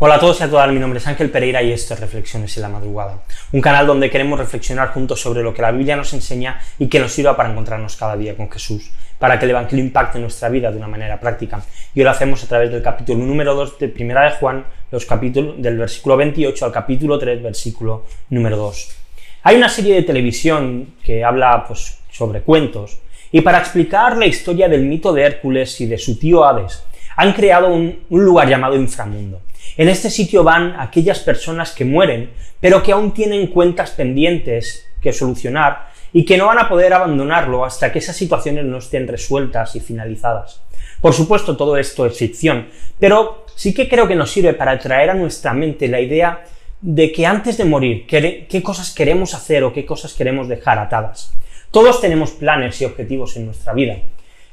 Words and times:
Hola 0.00 0.16
a 0.16 0.18
todos 0.18 0.40
y 0.40 0.42
a 0.42 0.50
todas, 0.50 0.68
mi 0.72 0.80
nombre 0.80 0.98
es 0.98 1.06
Ángel 1.06 1.30
Pereira 1.30 1.62
y 1.62 1.70
esto 1.70 1.94
es 1.94 2.00
Reflexiones 2.00 2.56
en 2.56 2.62
la 2.64 2.68
Madrugada, 2.68 3.22
un 3.52 3.60
canal 3.60 3.86
donde 3.86 4.10
queremos 4.10 4.40
reflexionar 4.40 4.88
juntos 4.88 5.20
sobre 5.20 5.44
lo 5.44 5.54
que 5.54 5.62
la 5.62 5.70
Biblia 5.70 5.94
nos 5.94 6.12
enseña 6.12 6.58
y 6.80 6.88
que 6.88 6.98
nos 6.98 7.12
sirva 7.12 7.36
para 7.36 7.52
encontrarnos 7.52 7.94
cada 7.94 8.16
día 8.16 8.36
con 8.36 8.50
Jesús, 8.50 8.90
para 9.20 9.38
que 9.38 9.44
el 9.44 9.52
Evangelio 9.52 9.84
impacte 9.84 10.18
nuestra 10.18 10.48
vida 10.48 10.72
de 10.72 10.78
una 10.78 10.88
manera 10.88 11.20
práctica. 11.20 11.62
Y 11.94 12.00
hoy 12.00 12.04
lo 12.06 12.10
hacemos 12.10 12.42
a 12.42 12.48
través 12.48 12.72
del 12.72 12.82
capítulo 12.82 13.24
número 13.24 13.54
2 13.54 13.78
de 13.78 13.88
Primera 13.88 14.24
de 14.24 14.32
Juan, 14.32 14.64
los 14.90 15.06
capítulos 15.06 15.62
del 15.62 15.78
versículo 15.78 16.16
28 16.16 16.64
al 16.64 16.72
capítulo 16.72 17.16
3, 17.16 17.40
versículo 17.40 18.04
número 18.30 18.56
2. 18.56 18.96
Hay 19.44 19.54
una 19.54 19.68
serie 19.68 19.94
de 19.94 20.02
televisión 20.02 20.94
que 21.04 21.22
habla 21.22 21.66
pues, 21.68 22.00
sobre 22.10 22.40
cuentos, 22.40 22.98
y 23.30 23.42
para 23.42 23.58
explicar 23.58 24.16
la 24.16 24.26
historia 24.26 24.68
del 24.68 24.82
mito 24.82 25.12
de 25.12 25.22
Hércules 25.22 25.80
y 25.80 25.86
de 25.86 25.98
su 25.98 26.18
tío 26.18 26.44
Hades, 26.44 26.82
han 27.14 27.32
creado 27.32 27.68
un, 27.68 28.00
un 28.10 28.24
lugar 28.24 28.48
llamado 28.48 28.74
inframundo. 28.74 29.40
En 29.76 29.88
este 29.88 30.10
sitio 30.10 30.44
van 30.44 30.76
aquellas 30.78 31.20
personas 31.20 31.72
que 31.72 31.84
mueren, 31.84 32.30
pero 32.60 32.82
que 32.82 32.92
aún 32.92 33.12
tienen 33.12 33.48
cuentas 33.48 33.90
pendientes 33.90 34.86
que 35.00 35.12
solucionar 35.12 35.88
y 36.12 36.24
que 36.24 36.38
no 36.38 36.46
van 36.46 36.58
a 36.58 36.68
poder 36.68 36.92
abandonarlo 36.92 37.64
hasta 37.64 37.92
que 37.92 37.98
esas 37.98 38.16
situaciones 38.16 38.64
no 38.64 38.78
estén 38.78 39.08
resueltas 39.08 39.74
y 39.74 39.80
finalizadas. 39.80 40.62
Por 41.00 41.12
supuesto, 41.12 41.56
todo 41.56 41.76
esto 41.76 42.06
es 42.06 42.16
ficción, 42.16 42.68
pero 42.98 43.44
sí 43.54 43.74
que 43.74 43.88
creo 43.88 44.08
que 44.08 44.14
nos 44.14 44.30
sirve 44.30 44.54
para 44.54 44.78
traer 44.78 45.10
a 45.10 45.14
nuestra 45.14 45.52
mente 45.52 45.88
la 45.88 46.00
idea 46.00 46.44
de 46.80 47.10
que 47.12 47.26
antes 47.26 47.56
de 47.56 47.64
morir, 47.64 48.06
qué 48.06 48.62
cosas 48.62 48.94
queremos 48.94 49.34
hacer 49.34 49.64
o 49.64 49.72
qué 49.72 49.84
cosas 49.84 50.14
queremos 50.14 50.48
dejar 50.48 50.78
atadas. 50.78 51.34
Todos 51.70 52.00
tenemos 52.00 52.30
planes 52.30 52.80
y 52.80 52.84
objetivos 52.84 53.36
en 53.36 53.46
nuestra 53.46 53.72
vida, 53.72 53.96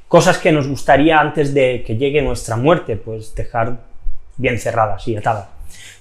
cosas 0.07 0.39
que 0.39 0.51
nos 0.51 0.67
gustaría 0.67 1.19
antes 1.19 1.53
de 1.53 1.83
que 1.85 1.95
llegue 1.95 2.21
nuestra 2.21 2.55
muerte, 2.55 2.95
pues 2.95 3.35
dejar 3.35 3.90
bien 4.37 4.59
cerradas 4.59 5.07
y 5.07 5.15
atadas. 5.15 5.47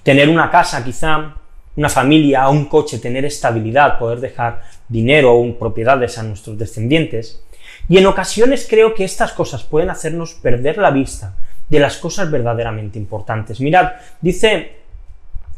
Tener 0.03 0.29
una 0.29 0.51
casa, 0.51 0.85
quizá, 0.85 1.35
una 1.77 1.89
familia, 1.89 2.49
un 2.49 2.67
coche, 2.67 2.99
tener 2.99 3.25
estabilidad, 3.25 3.99
poder 3.99 4.21
dejar 4.21 4.63
dinero 4.89 5.35
o 5.35 5.59
propiedades 5.59 6.19
a 6.19 6.23
nuestros 6.23 6.59
descendientes. 6.59 7.43
Y 7.89 7.99
en 7.99 8.07
ocasiones 8.07 8.67
creo 8.69 8.95
que 8.95 9.05
estas 9.05 9.33
cosas 9.33 9.63
pueden 9.63 9.91
hacernos 9.91 10.35
perder 10.35 10.79
la 10.79 10.91
vista 10.91 11.35
de 11.69 11.79
las 11.79 11.97
cosas 11.97 12.31
verdaderamente 12.31 12.99
importantes. 12.99 13.61
Mirad, 13.61 13.93
dice 14.21 14.77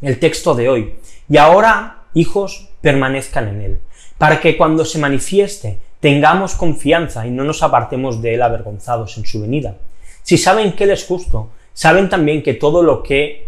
el 0.01 0.19
texto 0.19 0.53
de 0.53 0.69
hoy, 0.69 0.95
y 1.29 1.37
ahora, 1.37 2.03
hijos, 2.13 2.69
permanezcan 2.81 3.47
en 3.47 3.61
él, 3.61 3.79
para 4.17 4.39
que 4.39 4.57
cuando 4.57 4.85
se 4.85 4.99
manifieste 4.99 5.79
tengamos 5.99 6.55
confianza 6.55 7.25
y 7.25 7.31
no 7.31 7.43
nos 7.45 7.63
apartemos 7.63 8.21
de 8.21 8.35
él 8.35 8.41
avergonzados 8.41 9.17
en 9.17 9.25
su 9.25 9.41
venida. 9.41 9.75
Si 10.21 10.37
saben 10.37 10.73
que 10.73 10.83
él 10.83 10.91
es 10.91 11.05
justo, 11.05 11.49
saben 11.73 12.09
también 12.09 12.43
que 12.43 12.53
todo 12.53 12.83
lo 12.83 13.03
que, 13.03 13.47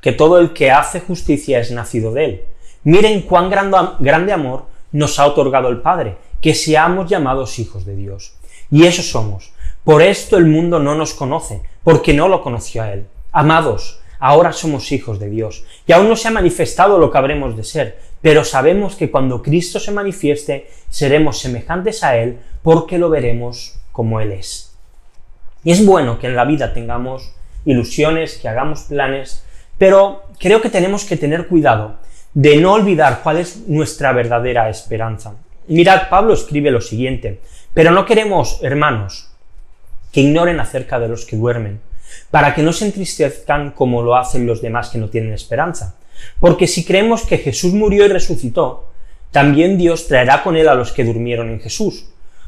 que 0.00 0.12
todo 0.12 0.38
el 0.38 0.52
que 0.52 0.70
hace 0.70 1.00
justicia 1.00 1.60
es 1.60 1.70
nacido 1.70 2.12
de 2.12 2.24
él. 2.24 2.42
Miren 2.84 3.22
cuán 3.22 3.50
grande 3.50 4.32
amor 4.32 4.66
nos 4.92 5.18
ha 5.18 5.26
otorgado 5.26 5.68
el 5.68 5.80
Padre, 5.80 6.16
que 6.40 6.54
seamos 6.54 7.08
llamados 7.10 7.58
hijos 7.58 7.84
de 7.84 7.96
Dios. 7.96 8.34
Y 8.70 8.86
eso 8.86 9.02
somos. 9.02 9.52
Por 9.84 10.02
esto 10.02 10.36
el 10.36 10.46
mundo 10.46 10.78
no 10.78 10.94
nos 10.94 11.14
conoce, 11.14 11.62
porque 11.84 12.12
no 12.12 12.28
lo 12.28 12.42
conoció 12.42 12.82
a 12.82 12.92
Él. 12.92 13.06
Amados, 13.32 14.00
ahora 14.18 14.52
somos 14.52 14.90
hijos 14.92 15.18
de 15.18 15.30
Dios, 15.30 15.64
y 15.86 15.92
aún 15.92 16.08
no 16.08 16.16
se 16.16 16.28
ha 16.28 16.32
manifestado 16.32 16.98
lo 16.98 17.10
que 17.10 17.18
habremos 17.18 17.56
de 17.56 17.64
ser, 17.64 18.00
pero 18.22 18.44
sabemos 18.44 18.96
que 18.96 19.10
cuando 19.10 19.42
Cristo 19.42 19.78
se 19.78 19.92
manifieste, 19.92 20.68
seremos 20.88 21.38
semejantes 21.38 22.02
a 22.02 22.16
Él, 22.16 22.38
porque 22.62 22.98
lo 22.98 23.10
veremos 23.10 23.78
como 23.92 24.20
Él 24.20 24.32
es. 24.32 24.74
Y 25.62 25.72
es 25.72 25.84
bueno 25.84 26.18
que 26.18 26.26
en 26.26 26.36
la 26.36 26.44
vida 26.44 26.72
tengamos 26.72 27.32
ilusiones, 27.66 28.38
que 28.38 28.48
hagamos 28.48 28.84
planes, 28.84 29.44
pero 29.76 30.24
creo 30.38 30.62
que 30.62 30.70
tenemos 30.70 31.04
que 31.04 31.18
tener 31.18 31.48
cuidado 31.48 31.96
de 32.32 32.56
no 32.56 32.72
olvidar 32.72 33.20
cuál 33.22 33.38
es 33.38 33.66
nuestra 33.66 34.12
verdadera 34.12 34.70
esperanza. 34.70 35.34
Mirad, 35.68 36.08
Pablo 36.08 36.32
escribe 36.32 36.70
lo 36.70 36.80
siguiente, 36.80 37.40
pero 37.74 37.90
no 37.90 38.06
queremos, 38.06 38.60
hermanos, 38.62 39.30
que 40.12 40.20
ignoren 40.20 40.60
acerca 40.60 40.98
de 40.98 41.08
los 41.08 41.26
que 41.26 41.36
duermen, 41.36 41.80
para 42.30 42.54
que 42.54 42.62
no 42.62 42.72
se 42.72 42.86
entristezcan 42.86 43.72
como 43.72 44.02
lo 44.02 44.16
hacen 44.16 44.46
los 44.46 44.62
demás 44.62 44.88
que 44.88 44.98
no 44.98 45.10
tienen 45.10 45.32
esperanza. 45.32 45.96
Porque 46.40 46.66
si 46.66 46.84
creemos 46.84 47.26
que 47.26 47.38
Jesús 47.38 47.72
murió 47.72 48.04
y 48.04 48.08
resucitó, 48.08 48.90
también 49.30 49.76
Dios 49.76 50.06
traerá 50.06 50.42
con 50.42 50.56
él 50.56 50.68
a 50.68 50.74
los 50.74 50.92
que 50.92 51.04
durmieron 51.04 51.50
en 51.50 51.60
Jesús. 51.60 52.06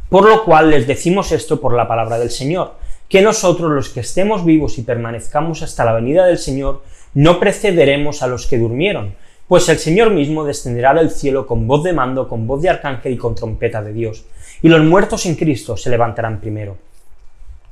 Por 0.09 0.27
lo 0.29 0.45
cual 0.45 0.71
les 0.71 0.87
decimos 0.87 1.33
esto 1.33 1.61
por 1.61 1.75
la 1.75 1.87
palabra 1.87 2.19
del 2.19 2.31
Señor, 2.31 2.77
que 3.09 3.23
nosotros 3.23 3.73
los 3.73 3.89
que 3.89 4.01
estemos 4.01 4.45
vivos 4.45 4.79
y 4.79 4.83
permanezcamos 4.83 5.63
hasta 5.63 5.85
la 5.85 5.95
venida 5.95 6.27
del 6.27 6.39
Señor, 6.39 6.83
no 7.15 7.41
precederemos 7.41 8.23
a 8.23 8.27
los 8.27 8.47
que 8.47 8.59
durmieron, 8.59 9.15
pues 9.49 9.69
el 9.71 9.79
Señor 9.79 10.11
mismo 10.11 10.45
descenderá 10.45 10.93
del 10.93 11.11
cielo 11.11 11.47
con 11.47 11.67
voz 11.67 11.83
de 11.83 11.95
mando, 11.95 12.29
con 12.29 12.47
voz 12.47 12.61
de 12.61 12.69
arcángel 12.69 13.15
y 13.15 13.17
con 13.17 13.35
trompeta 13.35 13.83
de 13.83 13.95
Dios, 13.95 14.27
y 14.61 14.69
los 14.69 14.83
muertos 14.83 15.25
en 15.25 15.37
Cristo 15.37 15.77
se 15.77 15.89
levantarán 15.89 16.41
primero. 16.41 16.77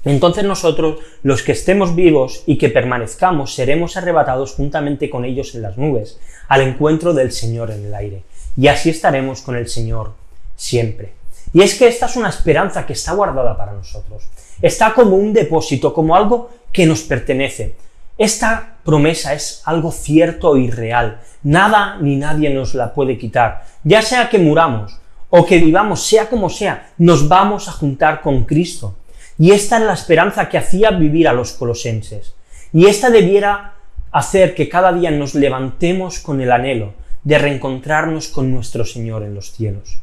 Entonces 0.05 0.45
nosotros, 0.45 1.01
los 1.23 1.43
que 1.43 1.53
estemos 1.53 1.95
vivos 1.95 2.45
y 2.47 2.57
que 2.57 2.71
permanezcamos, 2.71 3.55
seremos 3.55 3.97
arrebatados 3.97 4.55
juntamente 4.55 5.11
con 5.11 5.25
ellos 5.25 5.55
en 5.55 5.63
las 5.63 5.77
nubes, 5.77 6.19
al 6.49 6.63
encuentro 6.63 7.13
del 7.13 7.33
Señor 7.33 7.71
en 7.73 7.85
el 7.85 7.95
aire, 7.95 8.23
y 8.57 8.69
así 8.69 8.89
estaremos 8.89 9.43
con 9.43 9.57
el 9.57 9.69
Señor 9.69 10.13
siempre. 10.55 11.13
Y 11.53 11.63
es 11.63 11.75
que 11.75 11.89
esta 11.89 12.07
es 12.07 12.17
una 12.17 12.31
esperanza 12.31 12.87
que 12.87 12.95
está 12.95 13.13
guardada 13.13 13.57
para 13.57 13.73
nosotros. 13.73 14.29
Está 14.62 14.94
como 14.94 15.17
un 15.17 15.33
depósito, 15.33 15.93
como 15.93 16.17
algo 16.17 16.50
que 16.72 16.87
nos 16.87 17.03
pertenece. 17.03 17.75
Esta 18.19 18.77
promesa 18.84 19.34
es 19.34 19.62
algo 19.65 19.93
cierto 19.93 20.56
y 20.56 20.71
real. 20.71 21.21
Nada 21.43 21.99
ni 22.00 22.17
nadie 22.17 22.50
nos 22.50 22.75
la 22.75 22.94
puede 22.94 23.19
quitar. 23.19 23.67
Ya 23.84 24.00
sea 24.00 24.28
que 24.28 24.39
muramos 24.39 24.99
o 25.28 25.44
que 25.44 25.59
vivamos, 25.59 26.03
sea 26.06 26.28
como 26.28 26.49
sea, 26.49 26.93
nos 26.99 27.28
vamos 27.28 27.69
a 27.69 27.72
juntar 27.72 28.22
con 28.22 28.44
Cristo. 28.44 28.97
Y 29.39 29.50
esta 29.50 29.77
es 29.77 29.83
la 29.83 29.93
esperanza 29.93 30.49
que 30.49 30.56
hacía 30.56 30.91
vivir 30.91 31.28
a 31.28 31.33
los 31.33 31.53
colosenses. 31.53 32.34
Y 32.73 32.87
esta 32.87 33.11
debiera 33.11 33.75
hacer 34.12 34.55
que 34.55 34.69
cada 34.69 34.93
día 34.93 35.11
nos 35.11 35.34
levantemos 35.34 36.21
con 36.21 36.41
el 36.41 36.50
anhelo 36.50 36.94
de 37.23 37.38
reencontrarnos 37.38 38.28
con 38.28 38.50
nuestro 38.50 38.84
Señor 38.84 39.25
en 39.25 39.34
los 39.34 39.53
cielos. 39.53 39.99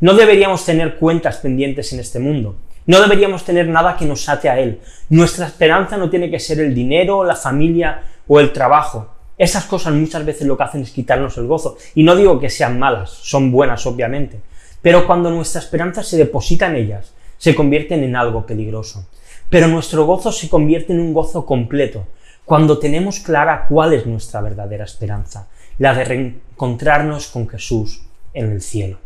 No 0.00 0.14
deberíamos 0.14 0.64
tener 0.64 0.96
cuentas 0.96 1.36
pendientes 1.36 1.92
en 1.92 2.00
este 2.00 2.18
mundo. 2.18 2.56
No 2.86 3.00
deberíamos 3.00 3.44
tener 3.44 3.68
nada 3.68 3.96
que 3.96 4.04
nos 4.04 4.28
ate 4.28 4.48
a 4.48 4.58
Él. 4.58 4.80
Nuestra 5.08 5.46
esperanza 5.46 5.96
no 5.96 6.10
tiene 6.10 6.30
que 6.30 6.40
ser 6.40 6.60
el 6.60 6.74
dinero, 6.74 7.24
la 7.24 7.36
familia 7.36 8.02
o 8.26 8.40
el 8.40 8.52
trabajo. 8.52 9.08
Esas 9.38 9.64
cosas 9.64 9.94
muchas 9.94 10.24
veces 10.24 10.46
lo 10.46 10.56
que 10.56 10.64
hacen 10.64 10.82
es 10.82 10.90
quitarnos 10.90 11.36
el 11.38 11.46
gozo. 11.46 11.76
Y 11.94 12.02
no 12.02 12.14
digo 12.14 12.38
que 12.38 12.50
sean 12.50 12.78
malas, 12.78 13.10
son 13.10 13.50
buenas 13.50 13.86
obviamente. 13.86 14.40
Pero 14.82 15.06
cuando 15.06 15.30
nuestra 15.30 15.60
esperanza 15.60 16.02
se 16.02 16.18
deposita 16.18 16.66
en 16.66 16.76
ellas, 16.76 17.14
se 17.38 17.54
convierten 17.54 18.04
en 18.04 18.16
algo 18.16 18.44
peligroso. 18.46 19.06
Pero 19.48 19.66
nuestro 19.66 20.04
gozo 20.04 20.30
se 20.30 20.48
convierte 20.48 20.92
en 20.92 21.00
un 21.00 21.14
gozo 21.14 21.46
completo, 21.46 22.06
cuando 22.44 22.78
tenemos 22.78 23.20
clara 23.20 23.66
cuál 23.68 23.94
es 23.94 24.04
nuestra 24.06 24.40
verdadera 24.42 24.84
esperanza, 24.84 25.48
la 25.78 25.94
de 25.94 26.04
reencontrarnos 26.04 27.28
con 27.28 27.48
Jesús 27.48 28.02
en 28.34 28.52
el 28.52 28.60
cielo. 28.60 28.98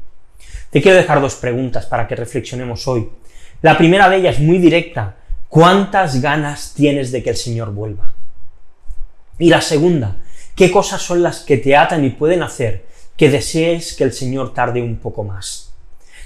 Te 0.71 0.83
quiero 0.83 0.97
dejar 0.97 1.21
dos 1.21 1.37
preguntas 1.37 1.87
para 1.87 2.09
que 2.09 2.17
reflexionemos 2.17 2.89
hoy. 2.89 3.09
La 3.61 3.77
primera 3.77 4.09
de 4.09 4.19
ellas, 4.19 4.39
muy 4.39 4.59
directa, 4.59 5.17
¿cuántas 5.49 6.23
ganas 6.23 6.75
tienes 6.77 7.11
de 7.11 7.25
que 7.25 7.31
el 7.31 7.37
Señor 7.37 7.73
vuelva? 7.73 8.13
Y 9.37 9.51
la 9.51 9.61
segunda, 9.61 10.17
¿qué 10.55 10.71
cosas 10.71 11.03
son 11.03 11.25
las 11.25 11.41
que 11.41 11.57
te 11.57 11.77
atan 11.77 12.05
y 12.05 12.11
pueden 12.11 12.45
hacer 12.45 12.85
que 13.17 13.31
desees 13.31 13.97
que 13.97 14.05
el 14.05 14.13
Señor 14.13 14.55
tarde 14.55 14.81
un 14.81 14.99
poco 14.99 15.25
más? 15.25 15.75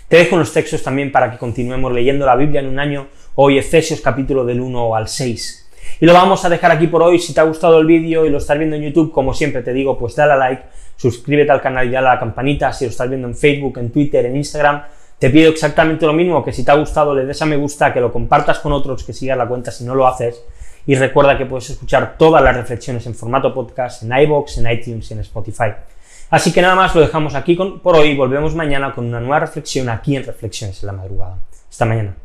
Te 0.08 0.18
dejo 0.18 0.36
unos 0.36 0.52
textos 0.52 0.82
también 0.82 1.10
para 1.10 1.30
que 1.30 1.38
continuemos 1.38 1.90
leyendo 1.90 2.26
la 2.26 2.36
Biblia 2.36 2.60
en 2.60 2.68
un 2.68 2.78
año, 2.78 3.08
hoy 3.36 3.56
Efesios 3.56 4.02
capítulo 4.02 4.44
del 4.44 4.60
1 4.60 4.94
al 4.94 5.08
6. 5.08 5.70
Y 6.00 6.04
lo 6.04 6.12
vamos 6.12 6.44
a 6.44 6.50
dejar 6.50 6.70
aquí 6.70 6.86
por 6.86 7.02
hoy. 7.02 7.18
Si 7.18 7.32
te 7.32 7.40
ha 7.40 7.44
gustado 7.44 7.78
el 7.78 7.86
vídeo 7.86 8.26
y 8.26 8.30
lo 8.30 8.36
estás 8.36 8.58
viendo 8.58 8.76
en 8.76 8.82
YouTube, 8.82 9.10
como 9.10 9.32
siempre 9.32 9.62
te 9.62 9.72
digo, 9.72 9.98
pues 9.98 10.14
dale 10.16 10.34
a 10.34 10.36
like, 10.36 10.64
suscríbete 10.96 11.50
al 11.50 11.62
canal 11.62 11.86
y 11.88 11.92
dale 11.92 12.08
a 12.08 12.14
la 12.14 12.20
campanita. 12.20 12.74
Si 12.74 12.84
lo 12.84 12.90
estás 12.90 13.08
viendo 13.08 13.26
en 13.26 13.34
Facebook, 13.34 13.78
en 13.78 13.90
Twitter, 13.90 14.26
en 14.26 14.36
Instagram, 14.36 14.82
te 15.22 15.30
pido 15.30 15.52
exactamente 15.52 16.04
lo 16.04 16.12
mismo, 16.12 16.44
que 16.44 16.52
si 16.52 16.64
te 16.64 16.72
ha 16.72 16.74
gustado 16.74 17.14
le 17.14 17.24
des 17.24 17.40
a 17.40 17.46
me 17.46 17.54
gusta, 17.54 17.92
que 17.92 18.00
lo 18.00 18.12
compartas 18.12 18.58
con 18.58 18.72
otros, 18.72 19.04
que 19.04 19.12
sigas 19.12 19.38
la 19.38 19.46
cuenta 19.46 19.70
si 19.70 19.84
no 19.84 19.94
lo 19.94 20.08
haces. 20.08 20.42
Y 20.84 20.96
recuerda 20.96 21.38
que 21.38 21.46
puedes 21.46 21.70
escuchar 21.70 22.16
todas 22.18 22.42
las 22.42 22.56
reflexiones 22.56 23.06
en 23.06 23.14
formato 23.14 23.54
podcast 23.54 24.02
en 24.02 24.12
iBox, 24.12 24.58
en 24.58 24.72
iTunes 24.72 25.08
y 25.08 25.14
en 25.14 25.20
Spotify. 25.20 25.74
Así 26.28 26.52
que 26.52 26.60
nada 26.60 26.74
más 26.74 26.92
lo 26.96 27.02
dejamos 27.02 27.36
aquí 27.36 27.54
por 27.54 27.94
hoy. 27.94 28.16
Volvemos 28.16 28.56
mañana 28.56 28.92
con 28.92 29.06
una 29.06 29.20
nueva 29.20 29.38
reflexión 29.38 29.88
aquí 29.90 30.16
en 30.16 30.24
Reflexiones 30.24 30.82
en 30.82 30.88
la 30.88 30.92
madrugada. 30.92 31.38
Hasta 31.70 31.84
mañana. 31.84 32.16